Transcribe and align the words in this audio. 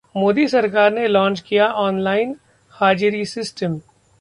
मोदी 0.15 0.47
सरकार 0.47 0.91
ने 0.91 1.07
लॉन्च 1.07 1.39
किया 1.39 1.67
ऑन 1.79 1.99
लाइन 1.99 2.35
हाजिरी 2.73 3.25
सिस्टम 3.25 3.79